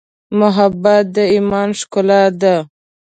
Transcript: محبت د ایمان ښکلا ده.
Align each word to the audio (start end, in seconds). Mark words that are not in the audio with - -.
محبت 0.39 1.05
د 1.15 1.17
ایمان 1.33 1.69
ښکلا 1.79 2.21
ده. 2.41 2.55